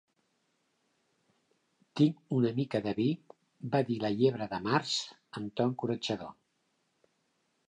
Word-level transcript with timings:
"Tinc 1.99 2.33
una 2.37 2.53
mica 2.61 2.81
de 2.87 2.93
vi" 3.01 3.05
va 3.77 3.83
dir 3.91 3.99
la 4.05 4.11
Llebre 4.23 4.49
de 4.55 4.61
Març, 4.69 4.97
amb 5.43 5.55
to 5.61 5.69
encoratjador. 5.75 6.35